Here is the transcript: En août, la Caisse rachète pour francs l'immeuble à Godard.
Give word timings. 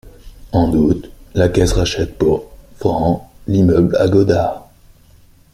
En 0.51 0.71
août, 0.71 1.11
la 1.35 1.47
Caisse 1.47 1.73
rachète 1.73 2.17
pour 2.17 2.49
francs 2.79 3.21
l'immeuble 3.47 3.95
à 3.97 4.07
Godard. 4.07 4.67